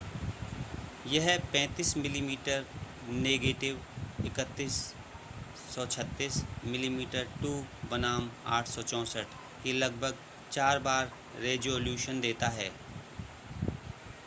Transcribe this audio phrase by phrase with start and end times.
[1.07, 1.25] यह
[1.55, 2.37] 35 मिमी
[3.17, 3.81] नेगेटिव
[4.29, 6.39] 3136
[6.67, 7.51] मिमी2
[7.91, 8.29] बनाम
[8.59, 9.35] 864
[9.63, 10.23] के लगभग
[10.51, 11.11] चार बार
[11.41, 12.65] रेज़ोल्यूशन देता है।